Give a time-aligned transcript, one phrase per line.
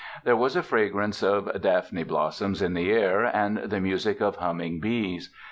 [0.23, 4.79] There was a fragrance of daphne blossoms in the air, and the music of humming
[4.79, 5.29] bees.